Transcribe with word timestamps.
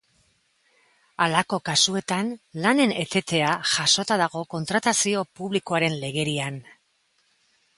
Halako 1.25 1.59
kasuetan, 1.69 2.31
lanen 2.63 2.93
etetea 3.03 3.51
jasota 3.73 4.17
dago 4.23 4.43
kontratazio 4.55 5.23
publikoaren 5.41 5.99
legerian. 6.07 6.59